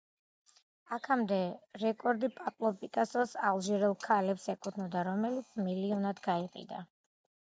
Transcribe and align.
აქამდე 0.95 1.35
რეკორდი 1.81 2.29
პაბლო 2.39 2.71
პიკასოს 2.79 3.33
„ალჟირელ 3.49 3.93
ქალებს“ 4.05 4.47
ეკუთვნოდა, 4.55 5.05
რომელიც 5.09 5.53
მილიონად 5.67 6.23
გაიყიდა. 6.29 6.81